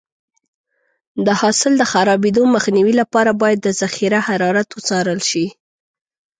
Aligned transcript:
د 1.25 1.27
حاصل 1.39 1.73
د 1.77 1.83
خرابېدو 1.91 2.43
مخنیوي 2.55 2.93
لپاره 3.01 3.31
باید 3.41 3.59
د 3.63 3.67
ذخیره 3.81 4.19
حرارت 4.27 4.67
وڅارل 4.73 5.19
شي. 5.29 5.45